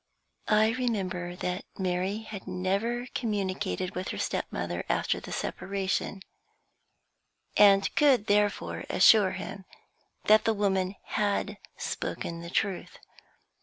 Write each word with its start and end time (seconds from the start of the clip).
I 0.47 0.69
remembered 0.71 1.41
that 1.41 1.63
Mary 1.77 2.23
had 2.23 2.47
never 2.47 3.05
communicated 3.13 3.93
with 3.93 4.07
her 4.07 4.17
stepmother 4.17 4.83
after 4.89 5.19
the 5.19 5.31
separation, 5.31 6.23
and 7.55 7.93
could 7.93 8.25
therefore 8.25 8.85
assure 8.89 9.33
him 9.33 9.65
that 10.23 10.43
the 10.43 10.55
woman 10.55 10.95
had 11.03 11.59
spoken 11.77 12.41
the 12.41 12.49
truth. 12.49 12.97